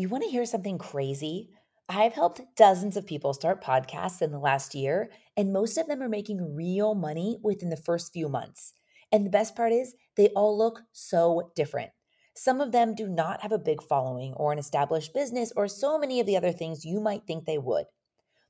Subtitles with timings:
[0.00, 1.50] You want to hear something crazy?
[1.86, 6.02] I've helped dozens of people start podcasts in the last year, and most of them
[6.02, 8.72] are making real money within the first few months.
[9.12, 11.90] And the best part is, they all look so different.
[12.34, 15.98] Some of them do not have a big following or an established business or so
[15.98, 17.84] many of the other things you might think they would.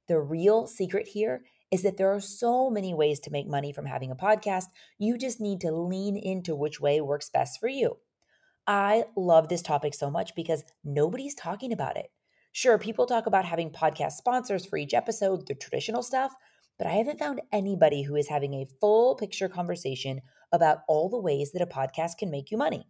[0.07, 1.43] The real secret here
[1.73, 4.67] is that there are so many ways to make money from having a podcast.
[4.98, 7.96] You just need to lean into which way works best for you.
[8.73, 12.12] I love this topic so much because nobody's talking about it.
[12.53, 16.32] Sure, people talk about having podcast sponsors for each episode, the traditional stuff,
[16.79, 20.21] but I haven't found anybody who is having a full picture conversation
[20.53, 22.86] about all the ways that a podcast can make you money.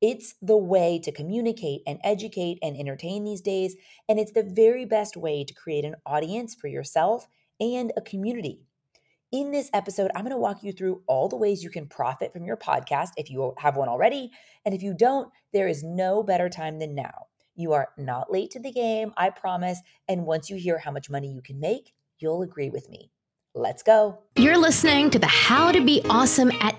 [0.00, 3.76] It's the way to communicate and educate and entertain these days,
[4.08, 7.26] and it's the very best way to create an audience for yourself
[7.60, 8.65] and a community.
[9.36, 12.32] In this episode, I'm going to walk you through all the ways you can profit
[12.32, 14.30] from your podcast if you have one already.
[14.64, 17.26] And if you don't, there is no better time than now.
[17.54, 19.78] You are not late to the game, I promise.
[20.08, 23.10] And once you hear how much money you can make, you'll agree with me.
[23.54, 24.20] Let's go.
[24.36, 26.78] You're listening to the How to Be Awesome at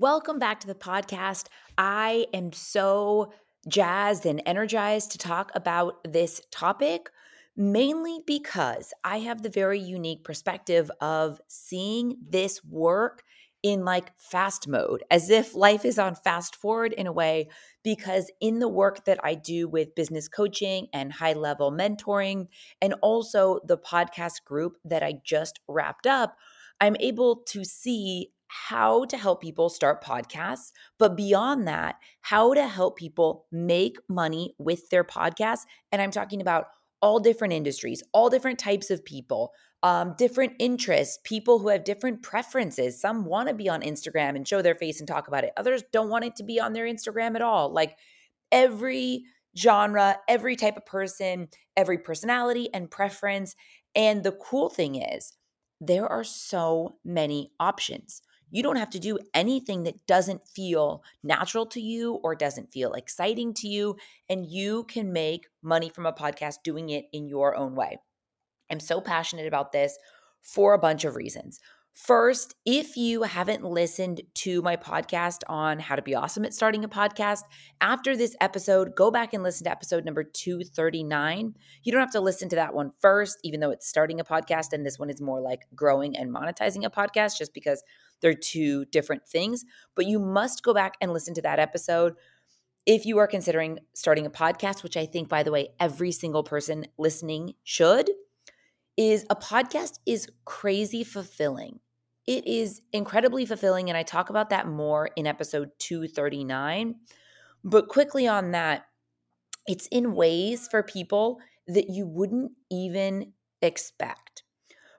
[0.00, 1.48] Welcome back to the podcast.
[1.76, 3.34] I am so
[3.68, 7.10] jazzed and energized to talk about this topic,
[7.54, 13.24] mainly because I have the very unique perspective of seeing this work
[13.62, 17.50] in like fast mode, as if life is on fast forward in a way.
[17.84, 22.46] Because in the work that I do with business coaching and high level mentoring,
[22.80, 26.38] and also the podcast group that I just wrapped up,
[26.80, 32.66] I'm able to see how to help people start podcasts, but beyond that, how to
[32.66, 35.66] help people make money with their podcasts.
[35.92, 36.66] And I'm talking about
[37.00, 39.52] all different industries, all different types of people,
[39.84, 43.00] um, different interests, people who have different preferences.
[43.00, 45.84] Some want to be on Instagram and show their face and talk about it, others
[45.92, 47.72] don't want it to be on their Instagram at all.
[47.72, 47.96] Like
[48.50, 53.54] every genre, every type of person, every personality and preference.
[53.94, 55.36] And the cool thing is,
[55.80, 58.22] there are so many options.
[58.50, 62.92] You don't have to do anything that doesn't feel natural to you or doesn't feel
[62.92, 63.96] exciting to you.
[64.28, 67.98] And you can make money from a podcast doing it in your own way.
[68.70, 69.96] I'm so passionate about this
[70.42, 71.60] for a bunch of reasons.
[71.92, 76.84] First, if you haven't listened to my podcast on how to be awesome at starting
[76.84, 77.42] a podcast,
[77.80, 81.54] after this episode, go back and listen to episode number 239.
[81.82, 84.72] You don't have to listen to that one first, even though it's starting a podcast.
[84.72, 87.82] And this one is more like growing and monetizing a podcast, just because
[88.20, 89.64] they're two different things.
[89.94, 92.14] But you must go back and listen to that episode
[92.86, 96.42] if you are considering starting a podcast, which I think, by the way, every single
[96.42, 98.10] person listening should
[98.96, 101.80] is a podcast is crazy fulfilling.
[102.26, 103.88] It is incredibly fulfilling.
[103.88, 106.96] And I talk about that more in episode 239.
[107.64, 108.86] But quickly on that,
[109.66, 113.32] it's in ways for people that you wouldn't even
[113.62, 114.42] expect.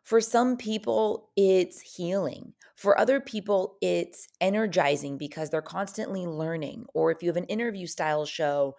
[0.03, 2.53] For some people, it's healing.
[2.81, 6.85] For other people, it's energizing because they're constantly learning.
[6.95, 8.75] Or if you have an interview style show,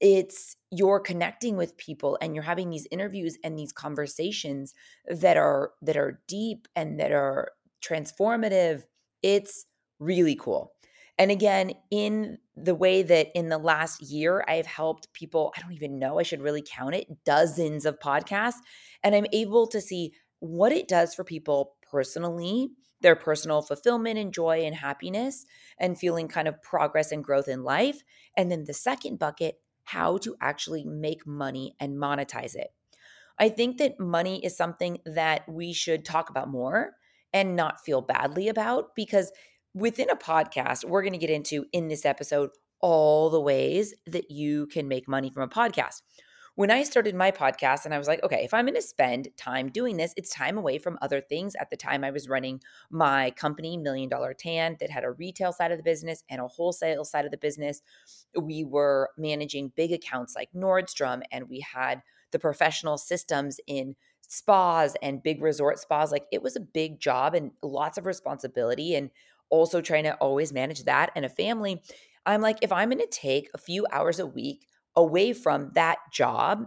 [0.00, 4.74] it's you're connecting with people and you're having these interviews and these conversations
[5.08, 8.82] that are that are deep and that are transformative
[9.22, 9.66] it's
[9.98, 10.72] really cool
[11.18, 15.72] and again in the way that in the last year i've helped people i don't
[15.72, 18.60] even know i should really count it dozens of podcasts
[19.02, 22.70] and i'm able to see what it does for people personally
[23.00, 25.46] their personal fulfillment and joy and happiness
[25.78, 28.02] and feeling kind of progress and growth in life
[28.36, 32.68] and then the second bucket how to actually make money and monetize it.
[33.38, 36.94] I think that money is something that we should talk about more
[37.32, 39.32] and not feel badly about because
[39.74, 44.30] within a podcast, we're going to get into in this episode all the ways that
[44.30, 46.02] you can make money from a podcast
[46.58, 49.28] when I started my podcast and I was like, okay, if I'm going to spend
[49.36, 51.54] time doing this, it's time away from other things.
[51.54, 52.60] At the time, I was running
[52.90, 56.48] my company, Million Dollar Tan, that had a retail side of the business and a
[56.48, 57.80] wholesale side of the business.
[58.36, 62.02] We were managing big accounts like Nordstrom, and we had
[62.32, 63.94] the professional systems in
[64.26, 66.10] spas and big resort spas.
[66.10, 69.10] Like it was a big job and lots of responsibility, and
[69.48, 71.80] also trying to always manage that and a family.
[72.26, 74.66] I'm like, if I'm going to take a few hours a week
[74.98, 76.66] away from that job,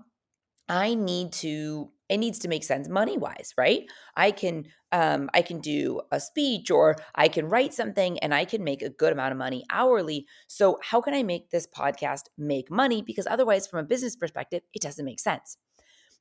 [0.69, 3.83] I need to it needs to make sense money wise right?
[4.15, 8.43] I can um, i can do a speech or i can write something and i
[8.45, 10.25] can make a good amount of money hourly.
[10.47, 13.01] So how can i make this podcast make money?
[13.01, 15.57] Because otherwise from a business perspective it doesn't make sense.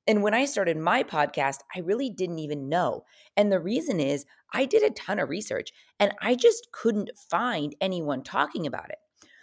[0.07, 3.05] And when i started my podcast i really didn't even know.
[3.37, 5.71] And the reason is i did a ton of research
[6.01, 8.99] and i just couldn't find anyone talking about it.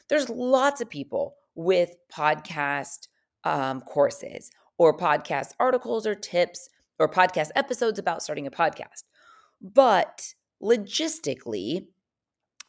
[0.10, 3.08] There's lots of people with podcast
[3.44, 6.70] um, courses or podcast articles or tips
[7.00, 9.04] or podcast episodes about starting a podcast.
[9.60, 10.34] But
[10.64, 11.88] logistically,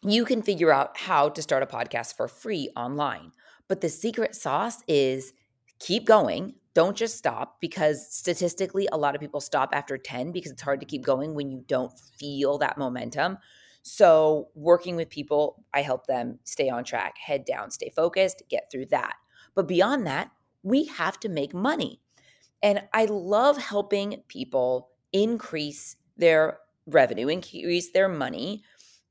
[0.02, 3.32] you can figure out how to start a podcast for free online.
[3.68, 5.32] But the secret sauce is
[5.78, 6.54] keep going.
[6.74, 10.80] Don't just stop because statistically, a lot of people stop after 10 because it's hard
[10.80, 13.38] to keep going when you don't feel that momentum.
[13.82, 18.70] So, working with people, I help them stay on track, head down, stay focused, get
[18.70, 19.14] through that.
[19.54, 20.30] But beyond that,
[20.62, 22.00] we have to make money.
[22.62, 28.62] And I love helping people increase their revenue, increase their money,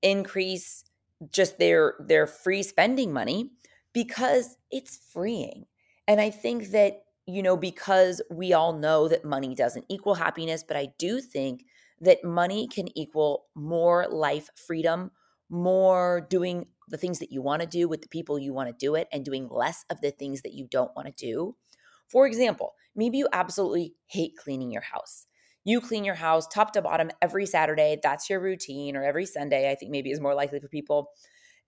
[0.01, 0.83] increase
[1.31, 3.51] just their their free spending money
[3.93, 5.65] because it's freeing.
[6.07, 10.63] And I think that you know because we all know that money doesn't equal happiness,
[10.63, 11.65] but I do think
[12.01, 15.11] that money can equal more life freedom,
[15.49, 18.85] more doing the things that you want to do with the people you want to
[18.85, 21.55] do it and doing less of the things that you don't want to do.
[22.09, 25.25] For example, maybe you absolutely hate cleaning your house.
[25.65, 27.97] You clean your house top to bottom every Saturday.
[28.01, 31.09] That's your routine, or every Sunday, I think maybe is more likely for people.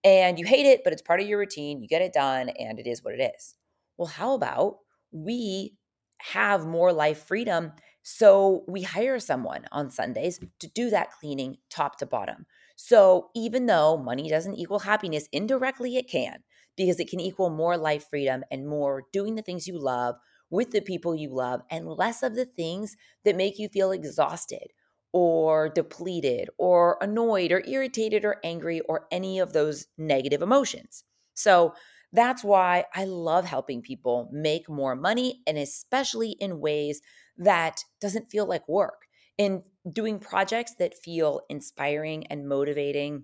[0.04, 1.82] And you hate it, but it's part of your routine.
[1.82, 3.56] You get it done, and it is what it is.
[3.98, 4.78] Well, how about
[5.12, 5.76] we
[6.20, 7.74] have more life freedom?
[8.12, 12.48] So we hire someone on Sundays to do that cleaning top to bottom.
[12.76, 16.44] So even though money doesn't equal happiness, indirectly it can
[16.76, 20.16] because it can equal more life freedom and more doing the things you love
[20.50, 24.74] with the people you love and less of the things that make you feel exhausted
[25.14, 31.04] or depleted or annoyed or irritated or angry or any of those negative emotions.
[31.36, 31.76] So
[32.12, 37.02] that's why I love helping people make more money and especially in ways
[37.40, 39.08] that doesn't feel like work
[39.38, 43.24] in doing projects that feel inspiring and motivating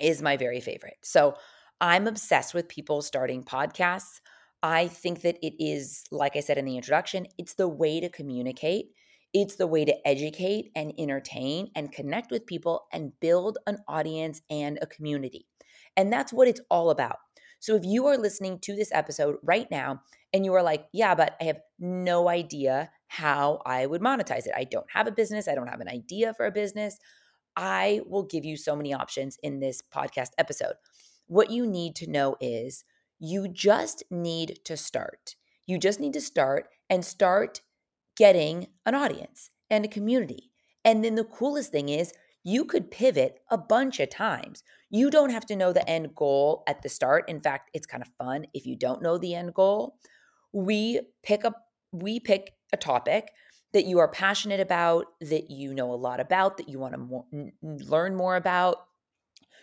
[0.00, 0.96] is my very favorite.
[1.02, 1.36] So
[1.80, 4.20] I'm obsessed with people starting podcasts.
[4.62, 8.08] I think that it is, like I said in the introduction, it's the way to
[8.08, 8.86] communicate.
[9.32, 14.42] It's the way to educate and entertain and connect with people and build an audience
[14.50, 15.46] and a community.
[15.96, 17.16] And that's what it's all about.
[17.60, 20.02] So if you are listening to this episode right now
[20.32, 24.52] and you are like, yeah, but I have no idea how I would monetize it.
[24.56, 26.98] I don't have a business, I don't have an idea for a business.
[27.56, 30.74] I will give you so many options in this podcast episode.
[31.26, 32.84] What you need to know is
[33.18, 35.36] you just need to start.
[35.66, 37.62] You just need to start and start
[38.16, 40.50] getting an audience and a community.
[40.84, 42.12] And then the coolest thing is,
[42.44, 44.62] you could pivot a bunch of times.
[44.88, 47.28] You don't have to know the end goal at the start.
[47.28, 49.96] In fact, it's kind of fun if you don't know the end goal.
[50.52, 51.54] We pick up
[51.92, 53.30] we pick a topic
[53.72, 57.24] that you are passionate about, that you know a lot about, that you want to
[57.32, 58.76] n- learn more about.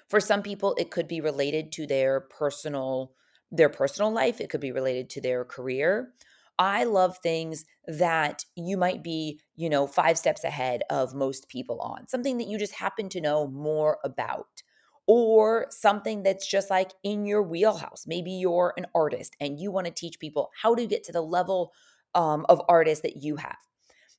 [0.09, 3.13] For some people, it could be related to their personal
[3.51, 4.41] their personal life.
[4.41, 6.13] It could be related to their career.
[6.57, 11.79] I love things that you might be, you know, five steps ahead of most people
[11.79, 14.63] on, something that you just happen to know more about,
[15.07, 18.05] or something that's just like in your wheelhouse.
[18.07, 21.21] Maybe you're an artist and you want to teach people how to get to the
[21.21, 21.73] level
[22.15, 23.57] um, of artists that you have.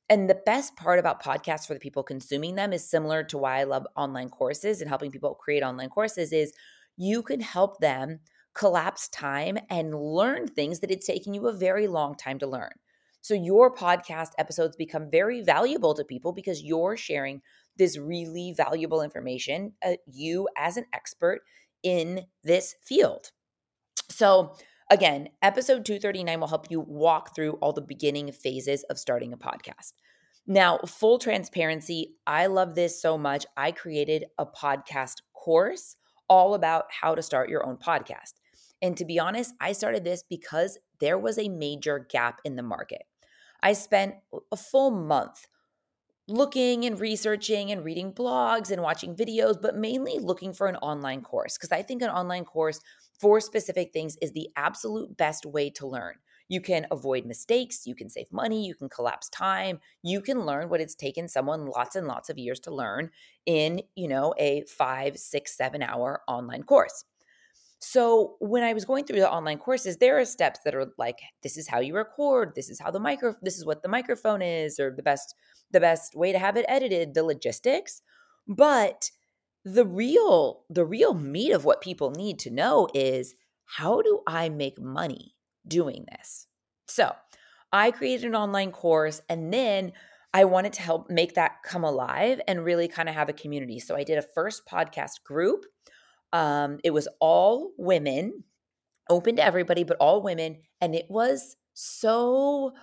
[0.09, 3.59] And the best part about podcasts for the people consuming them is similar to why
[3.59, 6.53] I love online courses and helping people create online courses is
[6.95, 8.19] you can help them
[8.53, 12.69] collapse time and learn things that it's taken you a very long time to learn.
[13.21, 17.41] So your podcast episodes become very valuable to people because you're sharing
[17.75, 21.41] this really valuable information, uh, you as an expert
[21.81, 23.31] in this field.
[24.09, 24.55] So
[24.91, 29.37] Again, episode 239 will help you walk through all the beginning phases of starting a
[29.37, 29.93] podcast.
[30.45, 33.47] Now, full transparency, I love this so much.
[33.57, 35.95] I created a podcast course
[36.29, 38.33] all about how to start your own podcast.
[38.79, 42.61] And to be honest, I started this because there was a major gap in the
[42.61, 43.01] market.
[43.63, 44.13] I spent
[44.51, 45.47] a full month
[46.27, 51.21] looking and researching and reading blogs and watching videos, but mainly looking for an online
[51.21, 52.79] course because I think an online course
[53.19, 56.15] for specific things is the absolute best way to learn.
[56.47, 60.69] You can avoid mistakes, you can save money, you can collapse time, you can learn
[60.69, 63.09] what it's taken someone lots and lots of years to learn
[63.45, 67.03] in, you know, a five, six, seven hour online course.
[67.79, 71.19] So when I was going through the online courses, there are steps that are like,
[71.43, 74.41] this is how you record, this is how the micro, this is what the microphone
[74.41, 75.35] is, or the best,
[75.71, 78.01] the best way to have it edited, the logistics.
[78.47, 79.11] But
[79.63, 84.49] the real, the real meat of what people need to know is how do I
[84.49, 85.35] make money
[85.67, 86.47] doing this?
[86.87, 87.13] So
[87.73, 89.93] I created an online course and then
[90.33, 93.79] I wanted to help make that come alive and really kind of have a community.
[93.79, 95.65] So I did a first podcast group
[96.35, 98.43] um, it was all women,
[99.09, 100.57] open to everybody, but all women.
[100.81, 102.73] And it was so,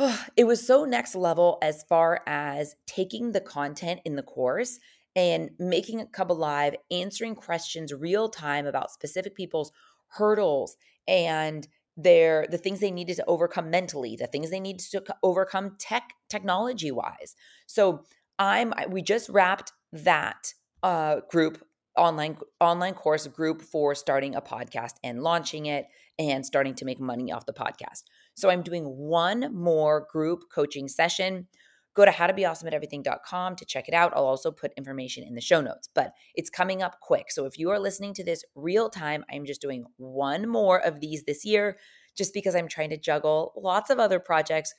[0.36, 4.78] it was so next level as far as taking the content in the course
[5.16, 9.72] and making it come alive, answering questions real time about specific people's
[10.08, 10.76] hurdles
[11.08, 11.66] and
[11.96, 16.14] their the things they needed to overcome mentally, the things they needed to overcome tech
[16.28, 17.34] technology wise.
[17.66, 18.04] So
[18.38, 21.62] I'm we just wrapped that uh, group
[21.96, 25.86] online online course group for starting a podcast and launching it
[26.18, 28.04] and starting to make money off the podcast.
[28.40, 31.46] So I'm doing one more group coaching session.
[31.94, 34.12] Go to howtobeawesomeateverything.com to check it out.
[34.14, 37.30] I'll also put information in the show notes, but it's coming up quick.
[37.30, 41.00] So if you are listening to this real time, I'm just doing one more of
[41.00, 41.78] these this year
[42.16, 44.72] just because I'm trying to juggle lots of other projects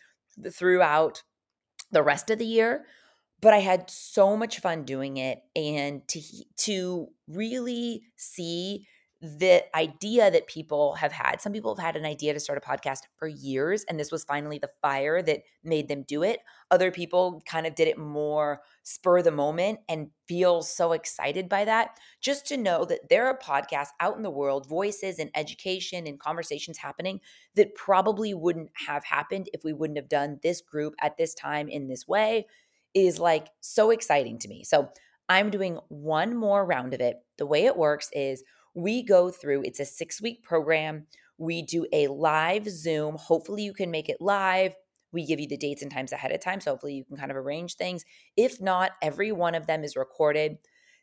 [0.51, 1.23] throughout
[1.91, 2.85] the rest of the year
[3.41, 6.21] but I had so much fun doing it and to
[6.57, 8.87] to really see
[9.21, 11.41] the idea that people have had.
[11.41, 14.23] Some people have had an idea to start a podcast for years, and this was
[14.23, 16.39] finally the fire that made them do it.
[16.71, 21.65] Other people kind of did it more spur the moment and feel so excited by
[21.65, 21.99] that.
[22.19, 26.19] Just to know that there are podcasts out in the world, voices and education and
[26.19, 27.19] conversations happening
[27.55, 31.69] that probably wouldn't have happened if we wouldn't have done this group at this time
[31.69, 32.47] in this way
[32.95, 34.63] is like so exciting to me.
[34.63, 34.89] So
[35.29, 37.17] I'm doing one more round of it.
[37.37, 41.07] The way it works is we go through, it's a six week program.
[41.37, 43.15] We do a live Zoom.
[43.15, 44.75] Hopefully, you can make it live.
[45.11, 46.61] We give you the dates and times ahead of time.
[46.61, 48.05] So, hopefully, you can kind of arrange things.
[48.37, 50.57] If not, every one of them is recorded.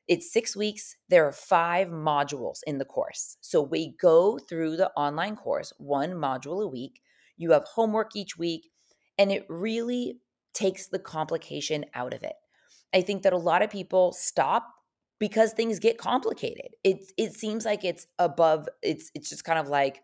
[0.06, 0.96] It's six weeks.
[1.10, 3.36] There are five modules in the course.
[3.40, 7.00] So, we go through the online course, one module a week.
[7.36, 8.70] You have homework each week,
[9.18, 10.18] and it really
[10.54, 12.34] takes the complication out of it.
[12.94, 14.72] I think that a lot of people stop
[15.18, 16.74] because things get complicated.
[16.84, 20.02] It it seems like it's above it's it's just kind of like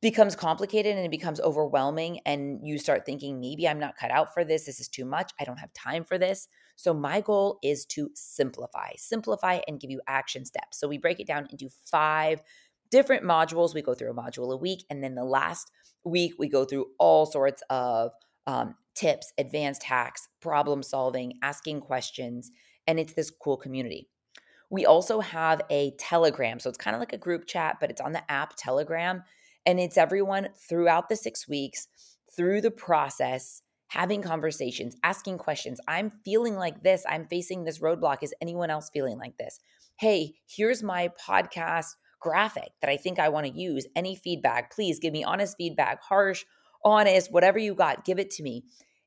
[0.00, 4.34] becomes complicated and it becomes overwhelming and you start thinking maybe I'm not cut out
[4.34, 4.66] for this.
[4.66, 5.30] This is too much.
[5.40, 6.48] I don't have time for this.
[6.74, 8.90] So my goal is to simplify.
[8.96, 10.80] Simplify and give you action steps.
[10.80, 12.42] So we break it down into 5
[12.90, 13.74] different modules.
[13.74, 15.70] We go through a module a week and then the last
[16.04, 18.10] week we go through all sorts of
[18.48, 22.50] um, tips, advanced hacks, problem solving, asking questions,
[22.88, 24.08] and it's this cool community.
[24.72, 26.58] We also have a Telegram.
[26.58, 29.22] So it's kind of like a group chat, but it's on the app Telegram.
[29.66, 31.88] And it's everyone throughout the six weeks,
[32.34, 35.78] through the process, having conversations, asking questions.
[35.86, 37.04] I'm feeling like this.
[37.06, 38.22] I'm facing this roadblock.
[38.22, 39.60] Is anyone else feeling like this?
[39.96, 41.88] Hey, here's my podcast
[42.18, 43.86] graphic that I think I want to use.
[43.94, 46.46] Any feedback, please give me honest feedback, harsh,
[46.82, 48.64] honest, whatever you got, give it to me.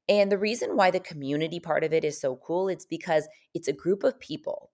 [0.07, 3.67] And the reason why the community part of it is so cool, it's because it's
[3.67, 4.69] a group of people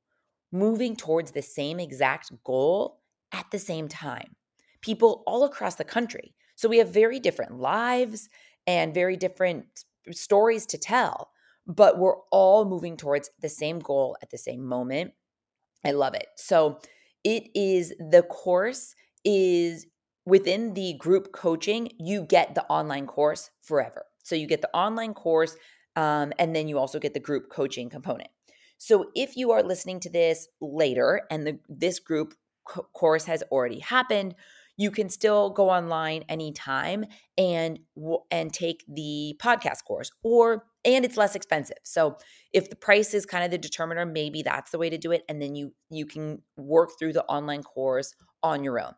[0.51, 3.00] moving towards the same exact goal
[3.31, 4.36] at the same time.
[4.81, 6.34] People all across the country.
[6.55, 8.29] So we have very different lives
[8.67, 9.65] and very different
[10.12, 11.31] stories to tell,
[11.65, 15.13] but we're all moving towards the same goal at the same moment.
[15.86, 16.27] I love it.
[16.36, 16.79] So
[17.24, 19.88] it is the course is
[20.25, 24.05] within the group coaching, you get the online course forever.
[24.24, 25.55] So you get the online course,
[25.96, 28.29] um, and then you also get the group coaching component.
[28.83, 32.33] So if you are listening to this later and the, this group
[32.67, 34.33] co- course has already happened,
[34.75, 37.05] you can still go online anytime
[37.38, 37.77] and
[38.31, 41.77] and take the podcast course or and it's less expensive.
[41.83, 42.17] So
[42.53, 45.21] if the price is kind of the determiner, maybe that's the way to do it
[45.29, 48.93] and then you you can work through the online course on your own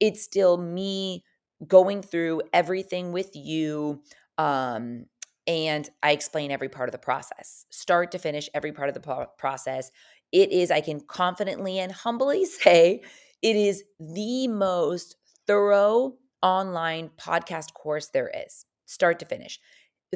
[0.00, 1.24] it's still me
[1.66, 4.02] going through everything with you
[4.38, 5.06] um,
[5.48, 9.26] and i explain every part of the process start to finish every part of the
[9.36, 9.90] process.
[10.30, 13.02] It is i can confidently and humbly say
[13.42, 19.58] it is the most thorough online podcast course there is start to finish.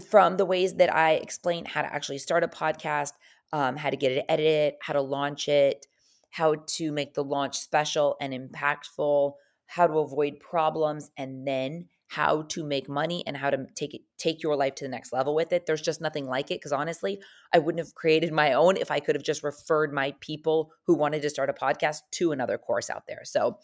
[0.08, 3.12] From the ways that i explain how to actually start a podcast
[3.52, 5.86] um, how to get it edited how to launch it
[6.30, 9.32] how to make the launch special and impactful
[9.72, 14.02] how to avoid problems, and then how to make money and how to take it
[14.18, 15.64] take your life to the next level with it.
[15.64, 17.22] There's just nothing like it because honestly,
[17.54, 20.94] I wouldn't have created my own if I could have just referred my people who
[20.94, 23.22] wanted to start a podcast to another course out there.
[23.24, 23.58] So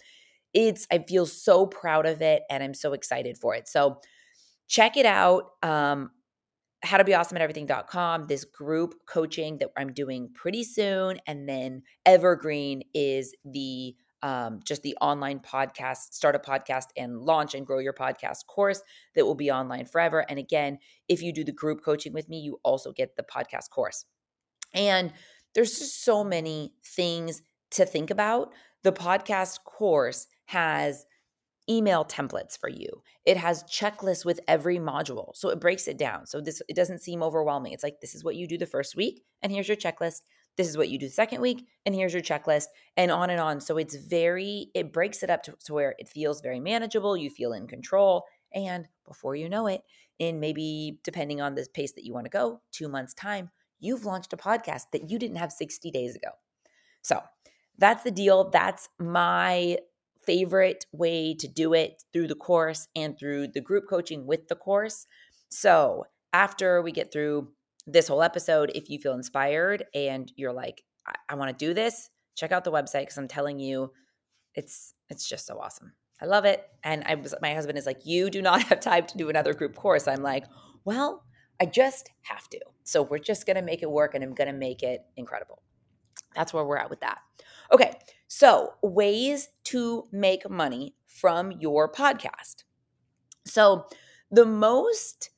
[0.54, 3.68] it's I feel so proud of it and I'm so excited for it.
[3.68, 4.00] So
[4.66, 5.50] check it out.
[5.62, 6.10] Um,
[6.82, 11.18] how to be awesome at everything.com, this group coaching that I'm doing pretty soon.
[11.26, 17.54] And then Evergreen is the um, just the online podcast, start a podcast and launch
[17.54, 18.82] and grow your podcast course
[19.14, 20.24] that will be online forever.
[20.28, 23.70] And again, if you do the group coaching with me, you also get the podcast
[23.70, 24.04] course.
[24.74, 25.12] And
[25.54, 28.52] there's just so many things to think about.
[28.82, 31.04] The podcast course has
[31.68, 33.02] email templates for you.
[33.24, 35.34] It has checklists with every module.
[35.34, 36.26] So it breaks it down.
[36.26, 37.72] So this it doesn't seem overwhelming.
[37.72, 40.22] It's like this is what you do the first week and here's your checklist.
[40.58, 43.60] This is what you do second week and here's your checklist and on and on.
[43.60, 47.30] So it's very it breaks it up to, to where it feels very manageable, you
[47.30, 49.82] feel in control and before you know it,
[50.18, 54.04] in maybe depending on the pace that you want to go, 2 months time, you've
[54.04, 56.30] launched a podcast that you didn't have 60 days ago.
[57.02, 57.22] So,
[57.78, 58.50] that's the deal.
[58.50, 59.78] That's my
[60.26, 64.56] favorite way to do it through the course and through the group coaching with the
[64.56, 65.06] course.
[65.48, 67.48] So, after we get through
[67.88, 71.74] this whole episode, if you feel inspired and you're like, I, I want to do
[71.74, 73.92] this, check out the website because I'm telling you,
[74.54, 75.92] it's it's just so awesome.
[76.20, 76.68] I love it.
[76.84, 79.54] And I was my husband is like, you do not have time to do another
[79.54, 80.06] group course.
[80.06, 80.44] I'm like,
[80.84, 81.24] well,
[81.60, 82.60] I just have to.
[82.84, 85.62] So we're just gonna make it work and I'm gonna make it incredible.
[86.34, 87.18] That's where we're at with that.
[87.72, 87.92] Okay,
[88.28, 92.64] so ways to make money from your podcast.
[93.44, 93.86] So,
[94.30, 95.30] the most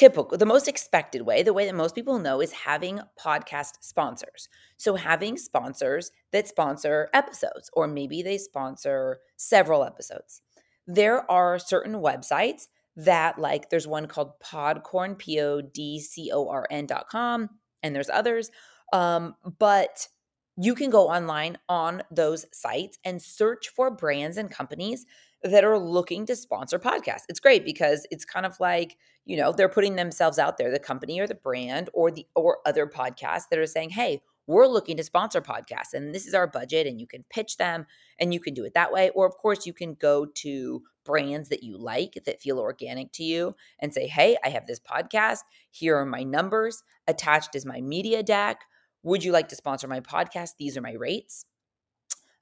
[0.00, 4.48] typical, the most expected way, the way that most people know is having podcast sponsors.
[4.78, 10.40] So, having sponsors that sponsor episodes, or maybe they sponsor several episodes.
[10.86, 16.48] There are certain websites that, like, there's one called Podcorn, P O D C O
[16.48, 17.50] R N dot com,
[17.82, 18.50] and there's others.
[18.94, 20.08] Um, but
[20.56, 25.04] you can go online on those sites and search for brands and companies
[25.42, 27.24] that are looking to sponsor podcasts.
[27.28, 30.78] It's great because it's kind of like, you know, they're putting themselves out there, the
[30.78, 34.96] company or the brand or the or other podcasts that are saying, "Hey, we're looking
[34.96, 37.86] to sponsor podcasts and this is our budget and you can pitch them
[38.18, 41.50] and you can do it that way or of course you can go to brands
[41.50, 45.40] that you like that feel organic to you and say hey i have this podcast
[45.70, 48.62] here are my numbers attached is my media deck
[49.02, 50.52] would you like to sponsor my podcast?
[50.58, 51.46] These are my rates.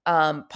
[0.07, 0.47] Um,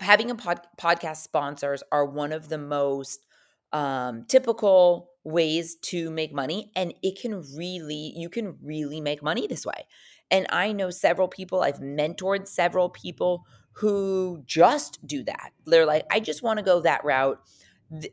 [0.00, 3.24] having a pod- podcast sponsors are one of the most
[3.72, 9.46] um, typical ways to make money, and it can really, you can really make money
[9.46, 9.86] this way.
[10.30, 15.52] And I know several people, I've mentored several people who just do that.
[15.66, 17.40] They're like, I just want to go that route.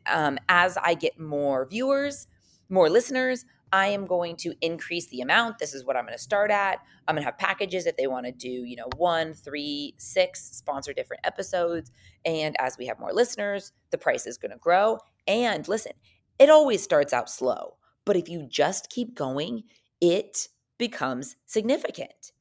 [0.06, 2.26] Um, as I get more viewers,
[2.68, 5.58] more listeners, I am going to increase the amount.
[5.58, 6.80] This is what I'm going to start at.
[7.06, 10.40] I'm going to have packages if they want to do, you know, one, three, six,
[10.56, 11.90] sponsor different episodes.
[12.24, 14.98] And as we have more listeners, the price is going to grow.
[15.26, 15.92] And listen,
[16.38, 19.64] it always starts out slow, but if you just keep going,
[20.00, 22.32] it becomes significant.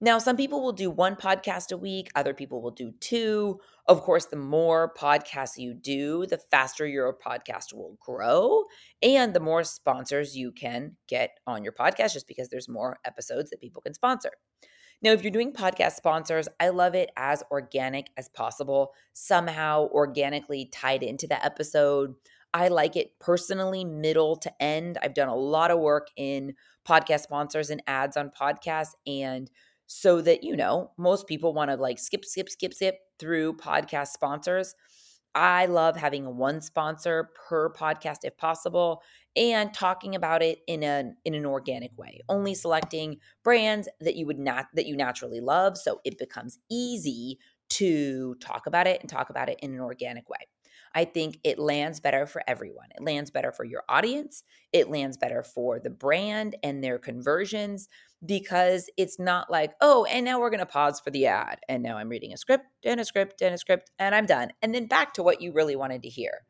[0.00, 3.60] Now, some people will do one podcast a week, other people will do two.
[3.88, 8.64] Of course, the more podcasts you do, the faster your podcast will grow
[9.02, 13.48] and the more sponsors you can get on your podcast just because there's more episodes
[13.48, 14.30] that people can sponsor.
[15.00, 20.66] Now, if you're doing podcast sponsors, I love it as organic as possible, somehow organically
[20.66, 22.14] tied into the episode.
[22.52, 24.98] I like it personally, middle to end.
[25.02, 26.54] I've done a lot of work in
[26.86, 29.50] podcast sponsors and ads on podcasts and
[29.88, 34.08] so that you know most people want to like skip skip skip skip through podcast
[34.08, 34.74] sponsors
[35.34, 39.02] i love having one sponsor per podcast if possible
[39.34, 44.26] and talking about it in an in an organic way only selecting brands that you
[44.26, 47.38] would not that you naturally love so it becomes easy
[47.70, 50.46] to talk about it and talk about it in an organic way
[50.94, 52.88] I think it lands better for everyone.
[52.96, 54.42] It lands better for your audience.
[54.72, 57.88] It lands better for the brand and their conversions
[58.24, 61.60] because it's not like, oh, and now we're going to pause for the ad.
[61.68, 64.50] And now I'm reading a script and a script and a script and I'm done.
[64.62, 66.42] And then back to what you really wanted to hear.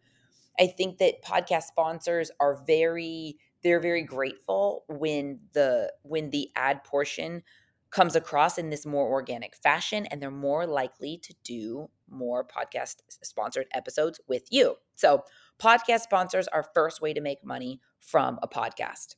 [0.58, 6.84] I think that podcast sponsors are very they're very grateful when the when the ad
[6.84, 7.42] portion
[7.90, 12.96] comes across in this more organic fashion and they're more likely to do more podcast
[13.22, 14.76] sponsored episodes with you.
[14.94, 15.24] So,
[15.58, 19.14] podcast sponsors are first way to make money from a podcast.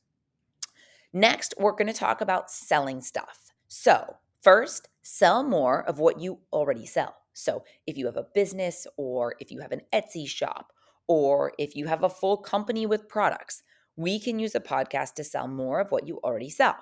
[1.13, 3.51] Next, we're going to talk about selling stuff.
[3.67, 7.15] So, first, sell more of what you already sell.
[7.33, 10.71] So, if you have a business or if you have an Etsy shop
[11.07, 13.63] or if you have a full company with products,
[13.95, 16.77] we can use a podcast to sell more of what you already sell.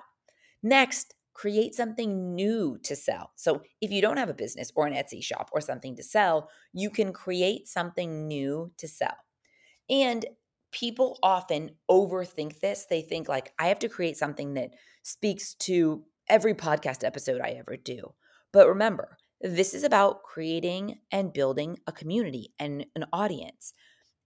[0.62, 3.32] Next, create something new to sell.
[3.36, 6.50] So if you don't have a business or an Etsy shop or something to sell,
[6.72, 9.16] you can create something new to sell.
[9.88, 10.26] And
[10.72, 12.86] people often overthink this.
[12.88, 14.70] They think, like, I have to create something that
[15.02, 18.14] speaks to every podcast episode I ever do.
[18.52, 23.72] But remember, this is about creating and building a community and an audience.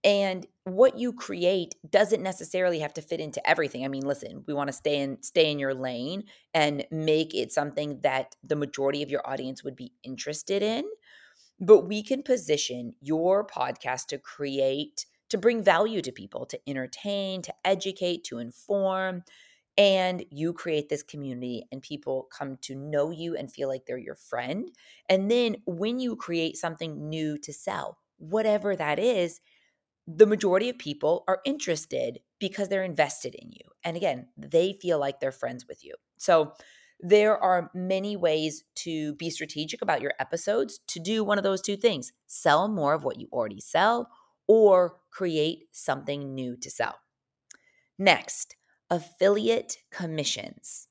[0.03, 3.83] And what you create doesn't necessarily have to fit into everything.
[3.83, 7.51] I mean, listen, we want to stay in stay in your lane and make it
[7.51, 10.83] something that the majority of your audience would be interested in.
[11.59, 17.41] But we can position your podcast to create to bring value to people, to entertain,
[17.43, 19.23] to educate, to inform.
[19.77, 23.97] And you create this community, and people come to know you and feel like they're
[23.97, 24.71] your friend.
[25.09, 29.41] And then when you create something new to sell, whatever that is,
[30.07, 33.65] the majority of people are interested because they're invested in you.
[33.83, 35.95] And again, they feel like they're friends with you.
[36.17, 36.53] So,
[37.01, 41.61] there are many ways to be strategic about your episodes to do one of those
[41.61, 44.09] two things sell more of what you already sell
[44.47, 46.95] or create something new to sell.
[47.97, 48.55] Next,
[48.89, 50.87] affiliate commissions.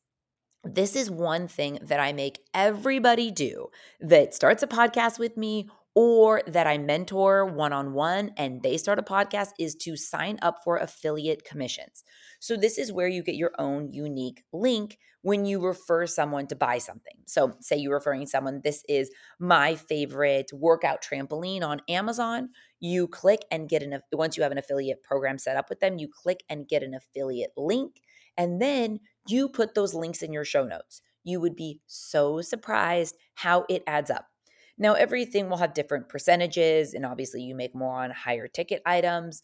[0.65, 3.69] This is one thing that I make everybody do
[4.01, 8.79] that starts a podcast with me or that I mentor one on one and they
[8.79, 12.03] start a podcast is to sign up for affiliate commissions.
[12.41, 16.57] So, this is where you get your own unique link when you refer someone to
[16.57, 17.17] buy something.
[17.27, 22.49] So, say you're referring someone, this is my favorite workout trampoline on Amazon.
[22.87, 25.97] You click and get an, once you have an affiliate program set up with them,
[25.97, 28.03] you click and get an affiliate link.
[28.37, 31.01] And then you put those links in your show notes.
[31.23, 34.27] You would be so surprised how it adds up.
[34.77, 39.43] Now, everything will have different percentages, and obviously, you make more on higher ticket items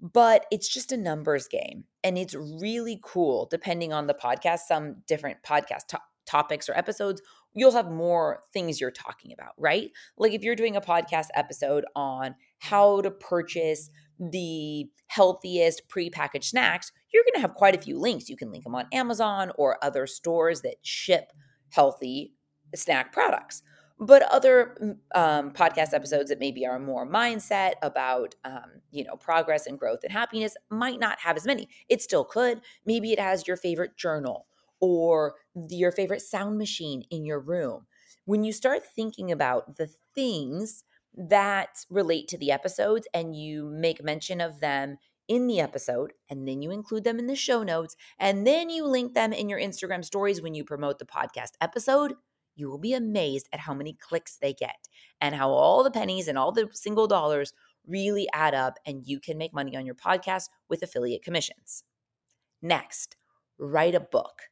[0.00, 4.96] but it's just a numbers game and it's really cool depending on the podcast some
[5.06, 7.22] different podcast to- topics or episodes
[7.56, 9.90] you'll have more things you're talking about right?
[10.16, 16.92] Like if you're doing a podcast episode on how to purchase the healthiest prepackaged snacks
[17.12, 18.28] you're going to have quite a few links.
[18.28, 21.32] You can link them on amazon or other stores that ship
[21.70, 22.34] healthy
[22.74, 23.62] snack products.
[23.98, 29.66] But other um, podcast episodes that maybe are more mindset about um, you know progress
[29.66, 31.68] and growth and happiness might not have as many.
[31.88, 32.60] It still could.
[32.84, 34.46] Maybe it has your favorite journal
[34.80, 35.34] or
[35.68, 37.86] your favorite sound machine in your room
[38.24, 40.84] when you start thinking about the things
[41.16, 46.46] that relate to the episodes and you make mention of them in the episode and
[46.46, 49.58] then you include them in the show notes and then you link them in your
[49.58, 52.14] Instagram stories when you promote the podcast episode
[52.56, 54.88] you will be amazed at how many clicks they get
[55.20, 57.52] and how all the pennies and all the single dollars
[57.86, 61.84] really add up and you can make money on your podcast with affiliate commissions.
[62.62, 63.16] Next,
[63.58, 64.42] write a book.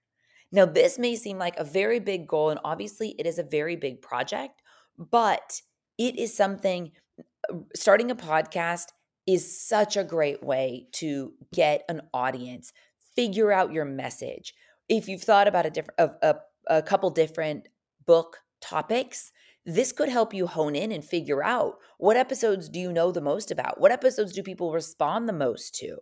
[0.55, 3.75] Now, this may seem like a very big goal, and obviously it is a very
[3.75, 4.63] big project,
[4.97, 5.61] but
[5.99, 8.87] it is something uh, starting a podcast
[9.27, 12.73] is such a great way to get an audience,
[13.17, 14.55] figure out your message.
[14.89, 16.37] If you've thought about a different a, a,
[16.69, 17.67] a couple different
[18.07, 19.33] book topics,
[19.67, 23.21] this could help you hone in and figure out what episodes do you know the
[23.21, 23.81] most about?
[23.81, 25.97] What episodes do people respond the most to?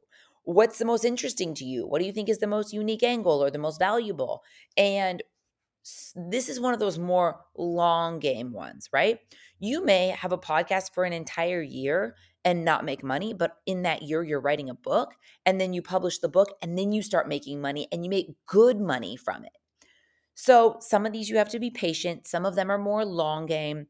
[0.44, 1.86] What's the most interesting to you?
[1.86, 4.42] What do you think is the most unique angle or the most valuable?
[4.76, 5.22] And
[6.14, 9.18] this is one of those more long game ones, right?
[9.58, 13.82] You may have a podcast for an entire year and not make money, but in
[13.82, 15.14] that year, you're writing a book
[15.46, 18.34] and then you publish the book and then you start making money and you make
[18.46, 19.52] good money from it.
[20.34, 23.46] So some of these you have to be patient, some of them are more long
[23.46, 23.86] game.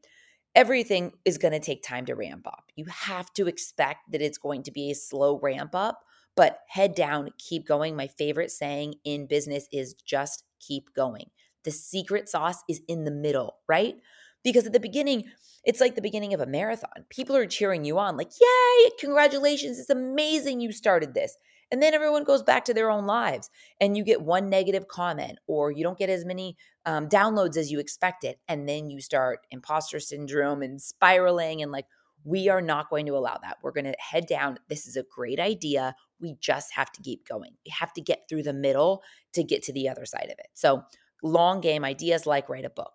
[0.55, 2.71] Everything is going to take time to ramp up.
[2.75, 6.03] You have to expect that it's going to be a slow ramp up,
[6.35, 7.95] but head down, keep going.
[7.95, 11.29] My favorite saying in business is just keep going.
[11.63, 13.95] The secret sauce is in the middle, right?
[14.43, 15.25] Because at the beginning,
[15.63, 17.05] it's like the beginning of a marathon.
[17.09, 21.37] People are cheering you on, like, yay, congratulations, it's amazing you started this.
[21.71, 25.39] And then everyone goes back to their own lives, and you get one negative comment,
[25.47, 28.35] or you don't get as many um, downloads as you expected.
[28.47, 31.85] And then you start imposter syndrome and spiraling, and like,
[32.25, 33.57] we are not going to allow that.
[33.63, 34.59] We're going to head down.
[34.69, 35.95] This is a great idea.
[36.23, 37.51] We just have to keep going.
[37.65, 40.47] We have to get through the middle to get to the other side of it.
[40.53, 40.83] So,
[41.21, 42.93] long game ideas like write a book.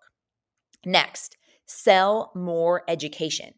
[0.85, 3.53] Next, sell more education.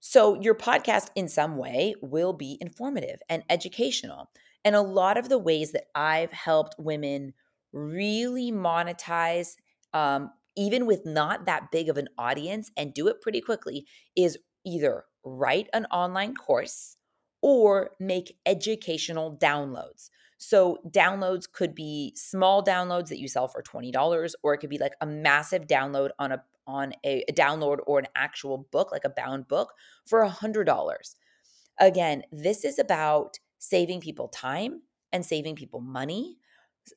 [0.00, 4.30] So, your podcast in some way will be informative and educational.
[4.64, 7.32] And a lot of the ways that I've helped women
[7.72, 9.54] really monetize,
[9.92, 14.38] um, even with not that big of an audience, and do it pretty quickly, is
[14.64, 16.95] either write an online course
[17.46, 20.10] or make educational downloads.
[20.36, 24.78] So, downloads could be small downloads that you sell for $20 or it could be
[24.78, 29.04] like a massive download on a on a, a download or an actual book like
[29.04, 31.14] a bound book for $100.
[31.78, 34.82] Again, this is about saving people time
[35.12, 36.38] and saving people money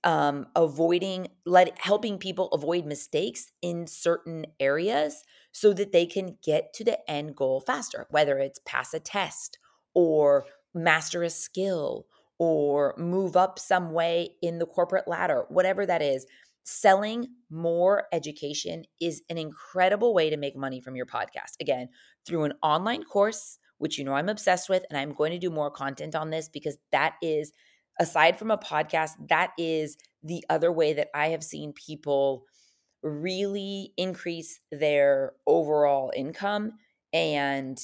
[0.04, 6.74] um, avoiding let helping people avoid mistakes in certain areas so that they can get
[6.74, 9.58] to the end goal faster whether it's pass a test
[9.94, 12.06] or master a skill
[12.38, 16.26] or move up some way in the corporate ladder whatever that is
[16.64, 21.56] selling more education is an incredible way to make money from your podcast.
[21.60, 21.90] Again
[22.28, 25.50] through an online course which you know I'm obsessed with and I'm going to do
[25.50, 27.52] more content on this because that is
[28.00, 32.46] aside from a podcast, that is the other way that I have seen people
[33.04, 36.74] really increase their overall income
[37.14, 37.78] and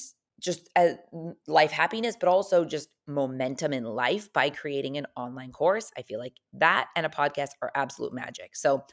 [0.46, 0.96] just uh, as
[1.46, 5.90] life happiness, but also just momentum in life by creating an online course.
[5.98, 8.56] I feel like that and a podcast are absolute magic.
[8.56, 8.84] So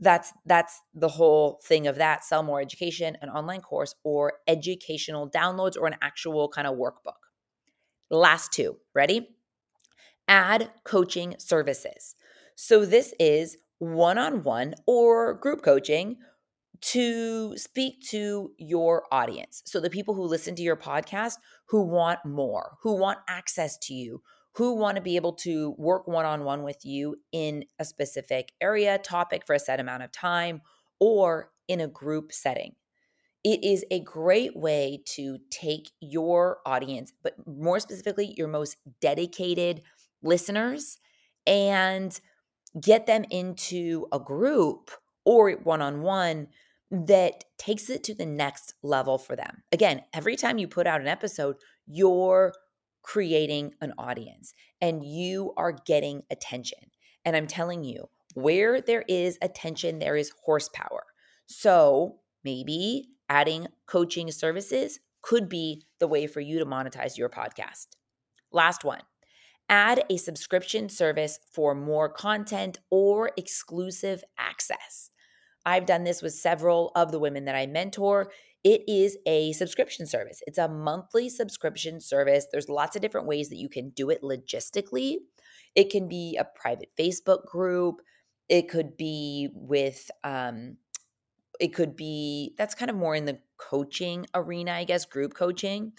[0.00, 5.30] that's that's the whole thing of that sell more education an online course or educational
[5.30, 7.22] downloads or an actual kind of workbook
[8.10, 9.36] last two ready
[10.28, 12.14] add coaching services.
[12.56, 16.16] So this is one on one or group coaching
[16.80, 19.62] to speak to your audience.
[19.66, 21.34] So the people who listen to your podcast
[21.68, 26.06] who want more, who want access to you, who want to be able to work
[26.08, 30.12] one on one with you in a specific area, topic for a set amount of
[30.12, 30.62] time,
[30.98, 32.74] or in a group setting.
[33.44, 39.82] It is a great way to take your audience, but more specifically, your most dedicated
[40.22, 40.98] listeners
[41.46, 42.18] and
[42.80, 44.90] get them into a group
[45.24, 46.48] or one on one
[46.90, 49.62] that takes it to the next level for them.
[49.72, 52.52] Again, every time you put out an episode, you're
[53.02, 56.78] creating an audience and you are getting attention.
[57.24, 61.04] And I'm telling you, where there is attention, there is horsepower.
[61.46, 67.86] So maybe adding coaching services could be the way for you to monetize your podcast.
[68.52, 69.00] Last one
[69.68, 75.10] Add a subscription service for more content or exclusive access.
[75.66, 78.30] I've done this with several of the women that I mentor.
[78.62, 80.40] It is a subscription service.
[80.46, 82.46] It's a monthly subscription service.
[82.50, 85.16] There's lots of different ways that you can do it logistically.
[85.74, 87.96] It can be a private Facebook group.
[88.48, 90.76] It could be with um
[91.58, 95.92] it could be that's kind of more in the coaching arena, I guess, group coaching.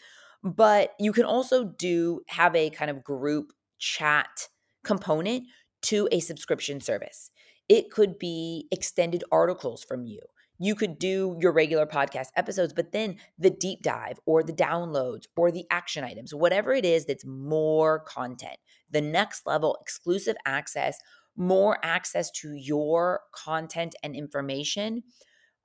[0.44, 4.48] But you can also do have a kind of group chat
[4.84, 5.44] component
[5.84, 7.32] to a subscription service.
[7.70, 10.22] It could be extended articles from you.
[10.60, 15.26] You could do your regular podcast episodes, but then the deep dive or the downloads
[15.36, 18.58] or the action items, whatever it is that's more content,
[18.90, 20.98] the next level exclusive access,
[21.36, 25.04] more access to your content and information.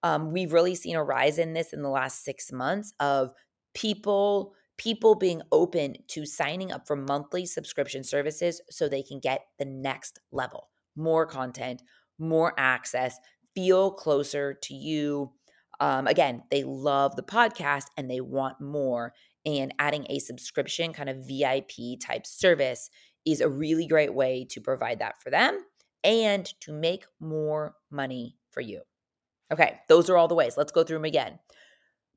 [0.03, 3.33] Um, we've really seen a rise in this in the last six months of
[3.75, 9.43] people people being open to signing up for monthly subscription services so they can get
[9.59, 11.83] the next level more content,
[12.19, 13.19] more access,
[13.55, 15.33] feel closer to you.
[15.81, 19.15] Um, again, they love the podcast and they want more.
[19.45, 22.91] And adding a subscription kind of VIP type service
[23.27, 25.59] is a really great way to provide that for them
[26.05, 28.83] and to make more money for you.
[29.53, 30.57] Okay, those are all the ways.
[30.57, 31.39] Let's go through them again.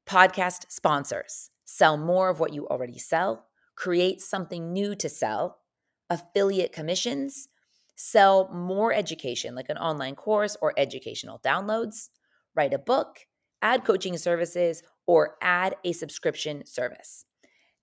[0.06, 5.58] Podcast sponsors sell more of what you already sell, create something new to sell,
[6.10, 7.50] affiliate commissions,
[7.96, 12.10] sell more education like an online course or educational downloads,
[12.56, 13.20] write a book,
[13.62, 17.26] add coaching services, or add a subscription service.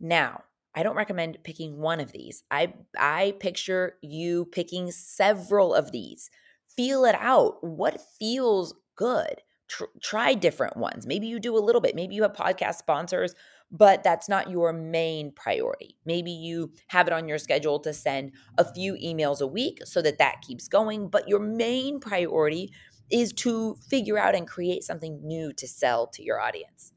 [0.01, 0.45] Now,
[0.75, 2.43] I don't recommend picking one of these.
[2.51, 6.31] I I picture you picking several of these.
[6.77, 7.63] Feel it out.
[7.63, 9.43] What feels good?
[9.69, 11.07] Tr- try different ones.
[11.07, 11.95] Maybe you do a little bit.
[11.95, 13.35] Maybe you have podcast sponsors
[13.73, 15.97] but that's not your main priority.
[16.05, 20.03] Maybe you have it on your schedule to send a few emails a week so
[20.03, 22.71] that that keeps going, but your main priority
[23.11, 26.93] is to figure out and create something new to sell to your audience.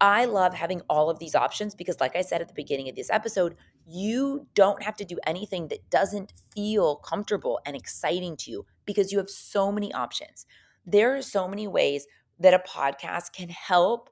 [0.00, 2.96] I love having all of these options because, like I said at the beginning of
[2.96, 3.54] this episode,
[3.86, 9.12] you don't have to do anything that doesn't feel comfortable and exciting to you because
[9.12, 10.46] you have so many options.
[10.86, 12.06] There are so many ways
[12.38, 14.08] that a podcast can help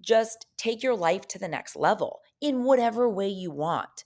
[0.00, 4.04] just take your life to the next level in whatever way you want.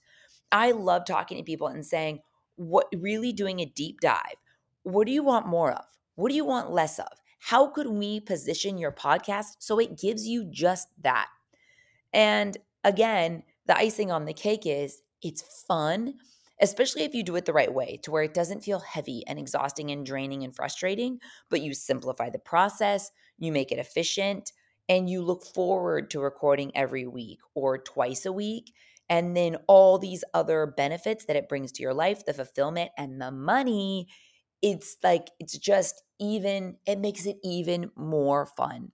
[0.51, 2.19] I love talking to people and saying,
[2.55, 4.35] what really doing a deep dive.
[4.83, 5.85] What do you want more of?
[6.15, 7.07] What do you want less of?
[7.39, 11.27] How could we position your podcast so it gives you just that?
[12.13, 16.13] And again, the icing on the cake is It's fun,
[16.61, 19.39] especially if you do it the right way to where it doesn't feel heavy and
[19.39, 24.53] exhausting and draining and frustrating, but you simplify the process, you make it efficient,
[24.87, 28.73] and you look forward to recording every week or twice a week.
[29.09, 33.21] And then all these other benefits that it brings to your life, the fulfillment and
[33.21, 34.07] the money,
[34.61, 38.91] it's like, it's just even, it makes it even more fun.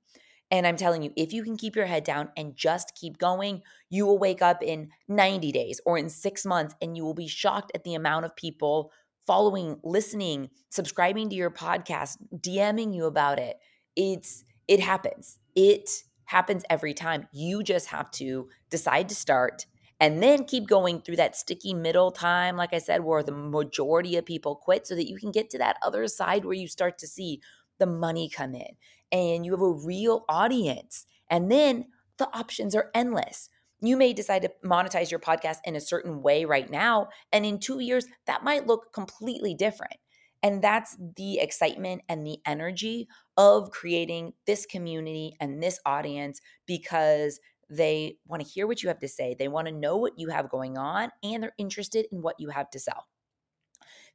[0.49, 3.61] And I'm telling you, if you can keep your head down and just keep going,
[3.89, 7.29] you will wake up in 90 days or in six months and you will be
[7.29, 8.91] shocked at the amount of people
[9.25, 13.57] following, listening, subscribing to your podcast, DMing you about it.
[13.95, 15.39] It's, it happens.
[15.55, 15.89] It
[16.25, 17.27] happens every time.
[17.31, 19.65] You just have to decide to start
[19.99, 24.17] and then keep going through that sticky middle time, like I said, where the majority
[24.17, 26.97] of people quit so that you can get to that other side where you start
[26.99, 27.39] to see
[27.77, 28.75] the money come in
[29.11, 31.05] and you have a real audience.
[31.29, 31.85] And then
[32.17, 33.49] the options are endless.
[33.79, 37.09] You may decide to monetize your podcast in a certain way right now.
[37.31, 39.97] And in two years, that might look completely different.
[40.43, 47.39] And that's the excitement and the energy of creating this community and this audience because
[47.69, 49.35] they want to hear what you have to say.
[49.37, 52.49] They want to know what you have going on and they're interested in what you
[52.49, 53.07] have to sell.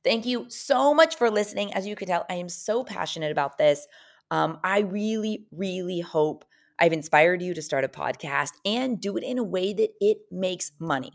[0.05, 1.73] Thank you so much for listening.
[1.75, 3.87] As you can tell, I am so passionate about this.
[4.31, 6.45] Um, I really, really hope
[6.79, 10.19] I've inspired you to start a podcast and do it in a way that it
[10.31, 11.13] makes money.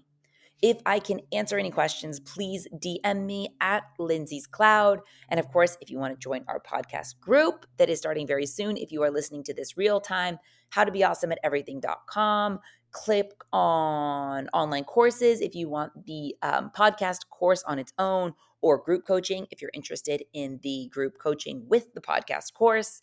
[0.61, 4.99] If I can answer any questions, please DM me at Lindsay's Cloud.
[5.29, 8.45] And of course, if you want to join our podcast group that is starting very
[8.45, 10.37] soon, if you are listening to this real time,
[10.69, 12.59] how to be awesome at everything.com.
[12.91, 18.77] Click on online courses if you want the um, podcast course on its own or
[18.77, 23.01] group coaching if you're interested in the group coaching with the podcast course.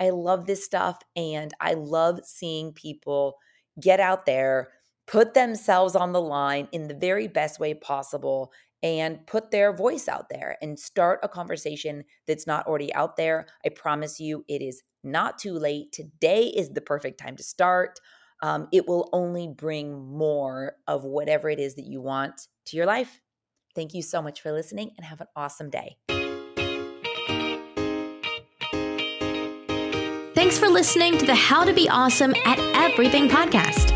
[0.00, 3.36] I love this stuff and I love seeing people
[3.80, 4.68] get out there,
[5.06, 10.08] put themselves on the line in the very best way possible and put their voice
[10.08, 13.46] out there and start a conversation that's not already out there.
[13.64, 15.92] I promise you, it is not too late.
[15.92, 17.98] Today is the perfect time to start.
[18.42, 22.86] Um, it will only bring more of whatever it is that you want to your
[22.86, 23.22] life.
[23.74, 25.96] Thank you so much for listening and have an awesome day.
[30.34, 33.95] Thanks for listening to the How to Be Awesome at Everything podcast.